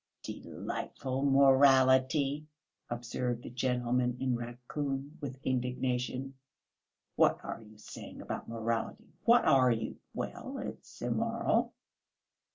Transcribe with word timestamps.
"Delightful 0.23 1.23
morality!" 1.29 2.47
observed 2.89 3.43
the 3.43 3.51
gentleman 3.51 4.17
in 4.19 4.35
raccoon, 4.35 5.15
with 5.21 5.39
indignation. 5.43 6.33
"What 7.15 7.39
are 7.45 7.61
you 7.61 7.77
saying 7.77 8.19
about 8.19 8.49
morality? 8.49 9.13
What 9.25 9.45
are 9.45 9.69
you?" 9.69 9.97
"Well, 10.15 10.57
it's 10.57 11.03
immoral!" 11.03 11.75